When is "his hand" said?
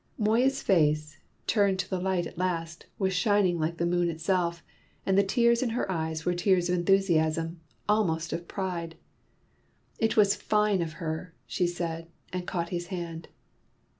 12.69-13.27